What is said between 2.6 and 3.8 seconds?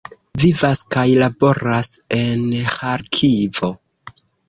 Ĥarkivo.